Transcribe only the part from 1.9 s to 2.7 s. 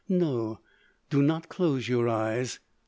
eyes.